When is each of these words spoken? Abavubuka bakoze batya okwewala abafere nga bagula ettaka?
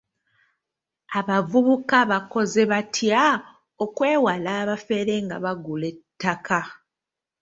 Abavubuka 1.19 1.97
bakoze 2.11 2.61
batya 2.71 3.23
okwewala 3.83 4.49
abafere 4.61 5.13
nga 5.25 5.37
bagula 5.43 5.85
ettaka? 5.93 6.59